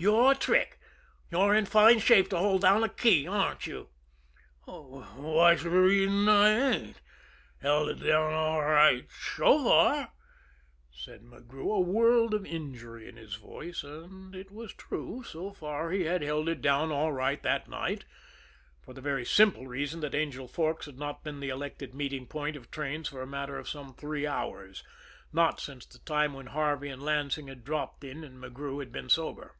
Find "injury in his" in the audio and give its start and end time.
12.46-13.34